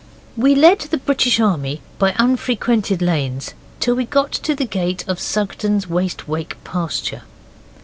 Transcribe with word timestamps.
We 0.35 0.55
led 0.55 0.79
the 0.79 0.97
British 0.97 1.39
Army 1.39 1.79
by 1.99 2.15
unfrequented 2.17 3.03
lanes 3.03 3.53
till 3.79 3.93
we 3.93 4.05
got 4.07 4.31
to 4.31 4.55
the 4.55 4.65
gate 4.65 5.05
of 5.07 5.19
Sugden's 5.19 5.87
Waste 5.87 6.27
Wake 6.27 6.57
pasture. 6.63 7.21